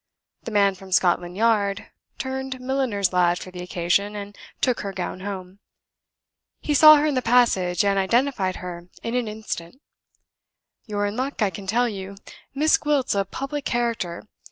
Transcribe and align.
The 0.41 0.49
man 0.49 0.73
from 0.73 0.91
Scotland 0.91 1.37
Yard 1.37 1.91
turned 2.17 2.59
milliner's 2.59 3.13
lad 3.13 3.37
for 3.37 3.51
the 3.51 3.61
occasion, 3.61 4.15
and 4.15 4.35
took 4.59 4.79
her 4.79 4.91
gown 4.91 5.19
home. 5.19 5.59
He 6.59 6.73
saw 6.73 6.95
her 6.95 7.05
in 7.05 7.13
the 7.13 7.21
passage, 7.21 7.85
and 7.85 7.99
identified 7.99 8.55
her 8.65 8.87
in 9.03 9.13
an 9.13 9.27
instant. 9.27 9.79
You're 10.87 11.05
in 11.05 11.15
luck, 11.17 11.43
I 11.43 11.51
can 11.51 11.67
tell 11.67 11.87
you. 11.87 12.15
Miss 12.55 12.79
Gwilt's 12.79 13.13
a 13.13 13.25
public 13.25 13.63
character. 13.65 14.25